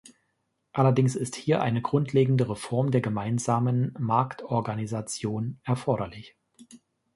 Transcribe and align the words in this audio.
Allerdings 0.73 1.15
ist 1.15 1.35
hier 1.35 1.61
eine 1.61 1.79
grundlegende 1.83 2.49
Reform 2.49 2.89
der 2.89 3.01
Gemeinsamen 3.01 3.93
Marktorganisation 3.99 5.59
erforderlich. 5.63 6.35